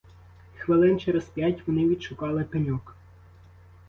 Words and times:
Хвилин 0.57 0.97
через 0.99 1.23
п'ять 1.25 1.67
вони 1.67 1.87
відшукали 1.87 2.43
пеньок. 2.43 2.95